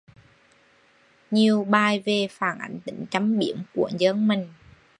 [1.31, 4.47] Nhiều bài vè phản ảnh tính châm biếm của dân mình